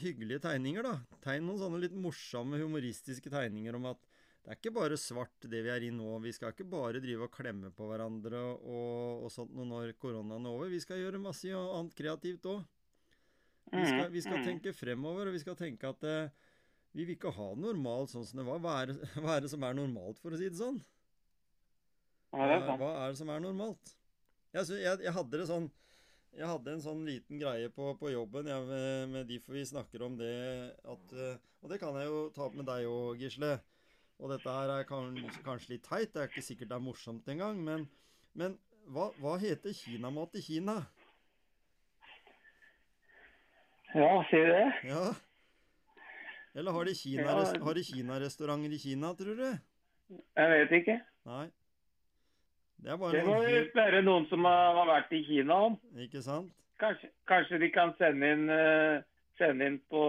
hyggelige 0.00 0.44
tegninger, 0.46 0.86
da. 0.86 1.18
Tegn 1.24 1.48
noen 1.48 1.60
sånne 1.60 1.80
litt 1.82 1.96
morsomme, 1.98 2.60
humoristiske 2.62 3.32
tegninger 3.32 3.78
om 3.78 3.90
at 3.90 4.02
det 4.40 4.54
er 4.54 4.56
ikke 4.56 4.72
bare 4.72 4.96
svart 4.96 5.48
det 5.52 5.60
vi 5.66 5.70
er 5.72 5.84
i 5.84 5.90
nå. 5.92 6.14
Vi 6.24 6.32
skal 6.32 6.54
ikke 6.54 6.64
bare 6.70 7.02
drive 7.02 7.26
og 7.26 7.34
klemme 7.34 7.68
på 7.76 7.88
hverandre 7.90 8.38
og, 8.56 9.26
og 9.26 9.32
sånt 9.34 9.52
når 9.52 9.92
koronaen 10.00 10.46
er 10.46 10.54
over. 10.54 10.70
Vi 10.72 10.80
skal 10.80 11.02
gjøre 11.02 11.20
masse 11.20 11.50
annet 11.52 11.96
kreativt 11.98 12.48
òg. 12.48 12.62
Vi 13.70 13.84
vi 14.10 14.20
skal 14.22 14.38
Mm, 14.38 14.40
mm. 14.40 14.46
tenke 14.48 14.72
fremover, 14.74 15.28
og 15.28 15.36
vi 15.36 15.42
skal 15.44 15.54
tenke 15.58 15.86
at 15.92 16.02
eh, 16.08 16.30
vi 16.96 17.04
vil 17.04 17.14
ikke 17.14 17.30
ha 17.36 17.50
det 17.54 17.62
normalt 17.62 18.10
sånn 18.10 18.24
som 18.26 18.40
det 18.40 18.46
var. 18.48 18.58
Hva 18.64 18.72
er, 18.82 18.94
hva 19.22 19.36
er 19.36 19.44
det 19.44 19.50
som 19.52 19.62
er 19.62 19.76
normalt, 19.78 20.18
for 20.18 20.34
å 20.34 20.40
si 20.40 20.48
det 20.48 20.58
sånn? 20.58 20.80
Hva, 22.34 22.74
hva 22.80 22.90
er 23.04 23.12
det 23.12 23.20
som 23.20 23.30
er 23.30 23.44
normalt? 23.44 23.94
Jeg, 24.54 24.66
jeg, 24.82 24.98
jeg 25.06 25.14
hadde 25.14 25.38
det 25.38 25.46
sånn 25.46 25.68
Jeg 26.34 26.46
hadde 26.50 26.72
en 26.74 26.82
sånn 26.82 27.04
liten 27.06 27.38
greie 27.38 27.68
på, 27.74 27.92
på 28.00 28.10
jobben 28.10 28.48
jeg, 28.50 28.64
med, 28.66 29.08
med 29.12 29.28
de, 29.30 29.38
for 29.42 29.54
vi 29.54 29.62
snakker 29.66 30.02
om 30.06 30.16
det 30.18 30.32
at 30.90 31.12
eh, 31.14 31.36
Og 31.62 31.70
det 31.70 31.78
kan 31.82 31.94
jeg 32.00 32.08
jo 32.10 32.24
ta 32.34 32.48
opp 32.48 32.56
med 32.58 32.66
deg 32.66 32.86
òg, 32.90 33.20
Gisle. 33.20 33.52
Og 34.20 34.28
dette 34.32 34.52
her 34.52 34.72
er 34.74 34.88
kanskje, 34.88 35.42
kanskje 35.46 35.72
litt 35.74 35.86
teit, 35.86 36.10
det 36.12 36.20
er 36.24 36.28
ikke 36.28 36.44
sikkert 36.44 36.68
det 36.72 36.76
er 36.76 36.82
morsomt 36.84 37.28
engang, 37.32 37.60
men, 37.64 37.86
men 38.36 38.58
hva, 38.92 39.06
hva 39.22 39.36
heter 39.40 39.72
kinamat 39.72 40.34
i 40.36 40.42
Kina? 40.44 40.74
Ja, 43.94 44.10
sier 44.28 44.44
du 44.46 44.52
det. 44.52 44.90
Ja. 44.90 45.06
Eller 46.60 46.74
har 46.76 46.84
de 46.84 46.94
Kina, 46.94 47.24
Ja. 47.32 47.80
kinarestauranter 47.86 48.74
i 48.76 48.78
Kina, 48.82 49.14
tror 49.18 49.38
du? 49.40 49.48
Jeg 50.10 50.50
vet 50.52 50.76
ikke. 50.80 50.98
Nei. 51.30 51.46
Det 52.82 52.98
bare 52.98 53.12
Det 53.12 53.24
må 53.26 53.38
vi 53.44 53.52
helt 53.52 53.70
spørre 53.74 54.02
noen 54.02 54.26
som 54.30 54.44
har, 54.48 54.74
har 54.78 54.86
vært 54.88 55.12
i 55.12 55.22
Kina 55.26 55.54
om. 55.68 55.78
Ikke 56.00 56.22
sant? 56.24 56.52
Kanskje, 56.80 57.10
kanskje 57.28 57.58
de 57.60 57.68
kan 57.74 57.92
sende 57.98 58.30
inn, 58.32 58.46
eh, 58.50 59.02
sende 59.38 59.66
inn 59.66 59.80
på 59.90 60.04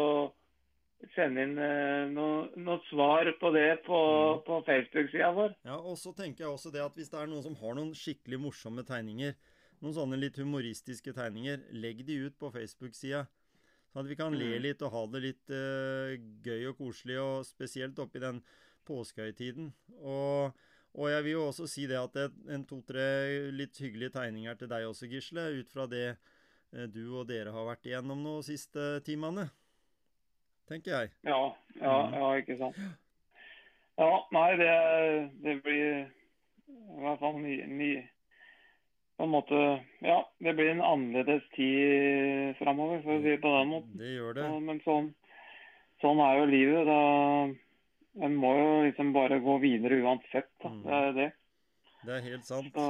Sende 1.16 1.42
inn 1.42 1.56
eh, 1.58 2.12
noe, 2.14 2.44
noe 2.62 2.78
svar 2.92 3.26
på 3.42 3.50
det 3.56 3.80
på, 3.88 3.98
Mm. 3.98 4.44
på 4.46 4.60
Facebook-sida 4.68 5.32
vår. 5.34 5.56
Ja, 5.66 5.80
og 5.82 5.98
så 5.98 6.12
tenker 6.14 6.44
jeg 6.46 6.52
også 6.54 6.70
det 6.72 6.84
at 6.86 6.94
hvis 6.94 7.10
det 7.10 7.18
er 7.20 7.26
noen 7.26 7.42
som 7.42 7.56
har 7.58 7.74
noen 7.74 7.90
skikkelig 7.98 8.38
morsomme 8.40 8.84
tegninger, 8.86 9.34
noen 9.82 9.96
sånne 9.98 10.20
litt 10.22 10.38
humoristiske 10.38 11.10
tegninger, 11.18 11.58
legg 11.74 12.06
de 12.06 12.20
ut 12.28 12.38
på 12.38 12.52
Facebook-sida. 12.54 13.24
Sånn 13.90 14.04
at 14.06 14.12
vi 14.12 14.16
kan 14.16 14.38
le 14.38 14.60
Mm. 14.60 14.62
litt 14.62 14.82
og 14.84 14.92
ha 14.94 15.02
det 15.08 15.22
litt 15.24 15.50
uh, 15.50 16.14
gøy 16.46 16.70
og 16.70 16.78
koselig, 16.78 17.18
og 17.18 17.46
spesielt 17.50 17.98
oppi 17.98 18.20
den 18.22 18.44
påskehøytiden. 18.86 19.74
Og, 20.06 20.54
og 20.96 21.08
jeg 21.10 21.24
vil 21.24 21.32
jo 21.38 21.46
også 21.48 21.68
si 21.72 21.86
det 21.88 21.98
at 22.00 22.14
det 22.18 22.26
er 22.28 22.56
en 22.56 22.66
to-tre 22.68 23.06
litt 23.56 23.78
hyggelige 23.80 24.12
tegninger 24.18 24.58
til 24.60 24.68
deg 24.72 24.88
også, 24.90 25.08
Gisle, 25.12 25.46
ut 25.62 25.70
fra 25.72 25.86
det 25.88 26.06
eh, 26.12 26.88
du 26.92 27.04
og 27.20 27.28
dere 27.30 27.54
har 27.56 27.68
vært 27.70 27.86
igjennom 27.88 28.20
nå 28.24 28.38
de 28.42 28.50
siste 28.52 28.88
timene. 29.08 29.50
Tenker 30.72 30.92
jeg. 30.98 31.12
Ja, 31.28 31.40
ja, 31.82 31.96
Mm. 32.08 32.14
ja, 32.16 32.28
ikke 32.40 32.58
sant. 32.60 32.78
Ja, 34.00 34.12
nei, 34.32 34.50
det, 34.58 34.74
det 35.44 35.56
blir 35.64 35.88
i 36.08 37.02
hvert 37.04 37.20
fall 37.20 37.36
ny, 37.44 37.58
ny 37.68 37.90
På 39.20 39.26
en 39.28 39.34
måte 39.36 39.58
Ja, 40.02 40.22
det 40.42 40.54
blir 40.58 40.72
en 40.72 40.82
annerledes 40.82 41.44
tid 41.54 42.56
framover, 42.58 43.02
for 43.04 43.18
å 43.18 43.22
si 43.22 43.30
det 43.36 43.42
på 43.44 43.52
den 43.54 43.68
måten. 43.70 43.98
Det 44.00 44.14
gjør 44.16 44.34
det. 44.38 44.46
Ja, 44.48 44.60
men 44.70 44.80
sånn, 44.86 45.10
sånn 46.02 46.22
er 46.26 46.40
jo 46.40 46.48
livet. 46.50 46.88
Da 46.88 47.02
En 48.20 48.36
må 48.36 48.52
jo 48.58 48.72
liksom 48.90 49.14
bare 49.16 49.40
gå 49.40 49.54
videre 49.64 50.02
uansett. 50.04 50.50
Da. 50.62 50.70
Mm. 50.70 50.82
Det 50.84 50.98
er 50.98 51.14
det. 51.16 51.30
Det 52.06 52.16
er 52.18 52.26
helt 52.32 52.46
sant. 52.46 52.74
Så, 52.76 52.88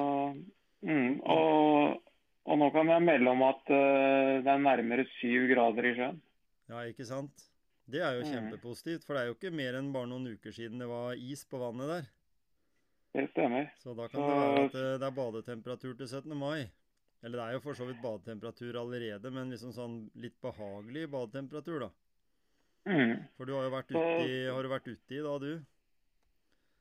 mm, 0.87 1.19
og, 1.29 2.01
og 2.47 2.57
nå 2.57 2.69
kan 2.73 2.87
jeg 2.89 3.03
melde 3.05 3.29
om 3.35 3.43
at 3.45 3.61
uh, 3.69 4.41
det 4.41 4.49
er 4.49 4.63
nærmere 4.65 5.05
syv 5.19 5.45
grader 5.51 5.85
i 5.85 5.93
sjøen. 5.99 6.21
Ja, 6.71 6.85
ikke 6.89 7.05
sant? 7.05 7.47
Det 7.91 7.99
er 8.01 8.15
jo 8.17 8.23
Mm. 8.23 8.31
kjempepositivt, 8.31 9.03
for 9.05 9.13
det 9.17 9.21
er 9.21 9.27
jo 9.27 9.35
ikke 9.35 9.51
mer 9.53 9.75
enn 9.75 9.91
bare 9.93 10.07
noen 10.07 10.29
uker 10.31 10.53
siden 10.55 10.79
det 10.79 10.87
var 10.87 11.13
is 11.19 11.43
på 11.45 11.59
vannet 11.59 11.89
der. 11.91 12.05
Det 13.13 13.25
stemmer. 13.33 13.67
Så 13.83 13.93
da 13.97 14.07
kan 14.07 14.21
Så- 14.21 14.27
det 14.29 14.37
være 14.39 14.65
at 14.65 14.75
eh, 14.75 14.97
det 15.01 15.07
er 15.09 15.17
badetemperatur 15.17 15.97
til 15.97 16.07
17. 16.07 16.37
mai. 16.37 16.69
Eller 17.23 17.37
det 17.37 17.45
er 17.49 17.53
jo 17.53 17.59
for 17.59 17.73
så 17.73 17.85
vidt 17.85 18.01
badetemperatur 18.01 18.79
allerede, 18.79 19.29
men 19.31 19.51
liksom 19.51 19.73
sånn 19.75 20.09
litt 20.15 20.39
behagelig 20.41 21.09
badetemperatur, 21.11 21.79
da. 21.81 21.89
Mm. 22.89 23.17
For 23.37 23.45
du 23.45 23.53
har 23.53 23.67
jo 23.67 23.73
vært 23.75 23.91
uti, 23.93 24.37
har 24.49 24.63
du 24.63 24.69
vært 24.71 24.87
uti 24.89 25.21
da, 25.21 25.35
du? 25.41 25.51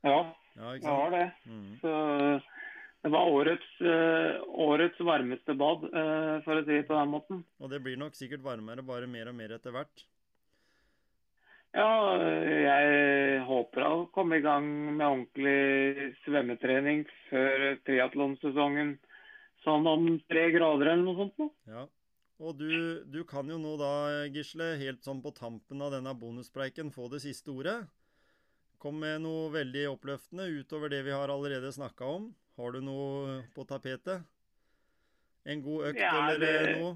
Ja, 0.06 0.20
Ja, 0.56 0.70
jeg 0.74 0.84
har 0.88 1.10
det. 1.12 1.26
Mm. 1.46 1.74
Så 1.80 1.90
det 3.04 3.10
var 3.12 3.28
årets, 3.32 3.68
eh, 3.80 4.40
årets 4.64 5.00
varmeste 5.00 5.54
bad, 5.56 5.84
eh, 5.84 6.40
for 6.44 6.56
å 6.56 6.64
si 6.64 6.72
det 6.72 6.88
på 6.88 6.96
den 6.96 7.12
måten. 7.12 7.44
Og 7.60 7.70
det 7.70 7.82
blir 7.84 7.96
nok 8.00 8.16
sikkert 8.18 8.42
varmere 8.44 8.82
bare 8.84 9.06
mer 9.06 9.28
og 9.28 9.36
mer 9.38 9.54
etter 9.56 9.72
hvert. 9.76 10.04
Ja, 11.72 12.18
jeg 12.18 13.42
håper 13.46 13.84
å 13.86 14.10
komme 14.10 14.40
i 14.40 14.42
gang 14.42 14.66
med 14.96 15.06
ordentlig 15.06 16.16
svømmetrening 16.24 17.04
før 17.28 17.76
triatlonsesongen. 17.86 18.96
Sånn 19.62 19.86
om 19.86 20.08
tre 20.28 20.48
grader 20.50 20.90
eller 20.90 21.04
noe 21.04 21.18
sånt. 21.20 21.38
nå. 21.38 21.50
Ja. 21.70 21.86
Og 22.40 22.56
du, 22.56 22.70
du 23.12 23.20
kan 23.28 23.48
jo 23.52 23.58
nå 23.60 23.74
da, 23.76 23.90
Gisle, 24.32 24.70
helt 24.80 25.04
sånn 25.04 25.20
på 25.20 25.32
tampen 25.36 25.82
av 25.84 25.92
denne 25.92 26.14
bonuspreiken, 26.16 26.88
få 26.94 27.10
det 27.12 27.20
siste 27.26 27.52
ordet. 27.52 27.82
Kom 28.80 28.96
med 29.02 29.20
noe 29.26 29.50
veldig 29.52 29.82
oppløftende 29.90 30.46
utover 30.48 30.88
det 30.88 31.02
vi 31.04 31.12
har 31.12 31.28
allerede 31.28 31.68
snakka 31.76 32.06
om. 32.08 32.30
Har 32.56 32.72
du 32.72 32.80
noe 32.84 33.42
på 33.52 33.66
tapetet? 33.68 34.24
En 35.44 35.60
god 35.64 35.90
økt 35.90 36.00
Ja, 36.00 36.14
eller 36.32 36.56
eh, 36.70 36.80
noe 36.80 36.94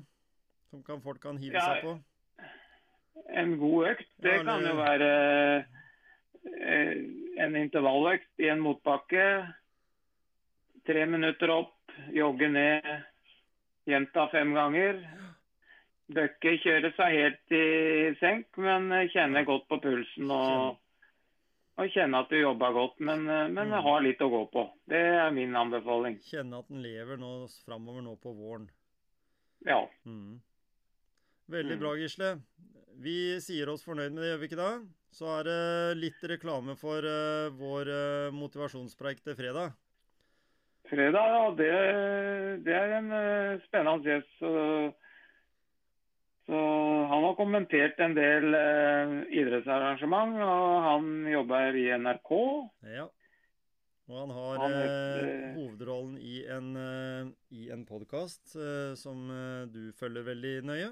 som 0.71 0.81
kan, 0.85 1.03
folk 1.05 1.21
kan 1.21 1.37
hive 1.41 1.61
Ja, 1.61 1.67
seg 1.75 1.85
på? 1.85 1.93
En 3.37 3.55
god 3.61 3.91
økt, 3.93 4.09
det 4.25 4.33
Ja, 4.39 4.43
kan 4.49 4.55
eller- 4.57 4.71
jo 4.71 4.81
være 4.81 5.11
eh, 6.45 7.45
en 7.45 7.57
intervalløkt 7.61 8.41
i 8.41 8.49
en 8.53 8.65
motbakke 8.65 9.27
tre 10.89 11.05
minutter 11.09 11.53
opp, 11.53 11.77
jogge 12.13 12.49
ned, 12.53 12.89
gjenta 13.89 14.27
fem 14.33 14.53
ganger. 14.57 14.99
Bør 16.13 16.27
ikke 16.29 16.59
kjøre 16.61 16.91
seg 16.99 17.15
helt 17.17 17.53
i 17.57 18.15
senk, 18.21 18.47
men 18.61 18.91
kjenne 19.09 19.41
godt 19.49 19.65
på 19.71 19.79
pulsen 19.81 20.29
og, 20.31 20.75
og 21.81 21.89
kjenne 21.95 22.19
at 22.21 22.29
du 22.29 22.37
jobber 22.43 22.75
godt. 22.77 22.99
Men, 23.01 23.25
men 23.25 23.71
Mm. 23.73 23.79
har 23.87 24.03
litt 24.05 24.21
å 24.21 24.29
gå 24.29 24.43
på. 24.53 24.67
Det 24.87 25.01
er 25.01 25.31
min 25.33 25.55
anbefaling. 25.57 26.19
Kjenne 26.29 26.59
at 26.61 26.69
den 26.69 26.83
lever 26.85 27.17
nå 27.17 27.31
framover 27.65 28.03
nå 28.05 28.17
på 28.21 28.35
våren. 28.37 28.69
Ja. 29.65 29.81
Mm. 30.05 30.43
Veldig 31.49 31.77
Mm. 31.79 31.81
bra, 31.81 31.95
Gisle. 31.97 32.35
Vi 33.01 33.41
sier 33.41 33.69
oss 33.73 33.83
fornøyd 33.85 34.13
med 34.13 34.23
det, 34.23 34.29
gjør 34.35 34.41
vi 34.43 34.49
ikke 34.51 34.61
da? 34.61 34.69
Så 35.11 35.27
er 35.41 35.45
det 35.49 35.97
litt 36.03 36.21
reklame 36.31 36.77
for 36.77 36.99
eh, 37.01 37.49
vår 37.57 38.31
motivasjonspreik 38.33 39.25
til 39.25 39.35
fredag. 39.35 39.73
Fredag, 40.91 41.33
ja, 41.33 41.51
det, 41.57 41.73
det 42.67 42.75
er 42.77 42.93
en 42.99 43.11
eh, 43.13 43.59
spennende 43.65 44.05
gjest. 44.05 45.01
Så, 46.45 46.61
han 47.09 47.25
har 47.25 47.37
kommentert 47.39 48.01
en 48.05 48.15
del 48.17 48.55
eh, 48.59 49.13
idrettsarrangement, 49.41 50.37
og 50.45 50.73
han 50.85 51.13
jobber 51.33 51.79
i 51.81 51.87
NRK. 51.97 52.33
Ja. 52.95 53.07
Og 54.05 54.19
han 54.21 54.33
har 54.37 54.59
Han 54.61 54.75
eh, 54.77 55.55
hovedrollen 55.57 56.19
i 56.21 56.43
en, 56.53 56.75
eh, 56.77 57.73
en 57.73 57.87
podkast 57.89 58.53
som 59.01 59.31
eh, 59.33 59.65
du 59.73 59.93
følger 59.97 60.27
veldig 60.29 60.55
nøye. 60.69 60.91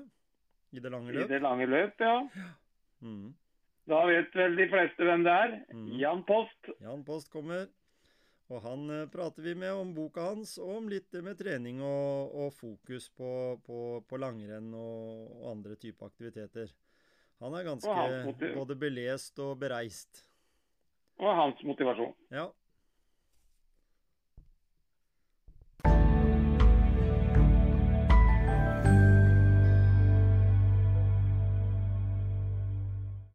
I 0.72 0.80
det 0.80 0.92
lange 0.94 1.12
I 1.12 1.28
det 1.28 1.42
lange 1.44 1.66
løp, 1.68 2.00
ja. 2.00 2.22
Mm. 3.04 3.34
Da 3.90 4.00
vet 4.08 4.32
vel 4.38 4.56
de 4.56 4.68
fleste 4.70 5.04
hvem 5.04 5.26
det 5.26 5.32
er. 5.44 5.54
Mm. 5.74 5.88
Jan 6.00 6.24
Post. 6.24 6.72
Jan 6.80 7.04
Post 7.04 7.28
kommer. 7.32 7.66
Og 8.52 8.60
han 8.66 8.88
eh, 8.92 9.08
prater 9.08 9.46
vi 9.46 9.54
med 9.56 9.72
om 9.72 9.92
boka 9.96 10.28
hans, 10.28 10.58
og 10.60 10.76
om 10.76 10.88
litt 10.92 11.14
med 11.24 11.38
trening 11.40 11.80
og, 11.80 12.34
og 12.36 12.50
fokus 12.52 13.08
på, 13.16 13.30
på, 13.64 13.78
på 14.08 14.20
langrenn 14.20 14.68
og, 14.76 15.30
og 15.40 15.46
andre 15.54 15.78
typer 15.80 16.12
aktiviteter. 16.12 16.74
Han 17.42 17.56
er 17.58 17.66
ganske 17.66 18.52
både 18.54 18.76
belest 18.78 19.40
og 19.42 19.56
bereist. 19.62 20.26
Og 21.22 21.32
hans 21.34 21.62
motivasjon. 21.66 22.12
Ja, 22.34 22.50